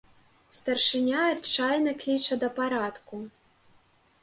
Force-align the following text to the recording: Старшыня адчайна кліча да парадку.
Старшыня 0.59 1.21
адчайна 1.33 1.95
кліча 2.01 2.39
да 2.47 2.51
парадку. 2.59 3.23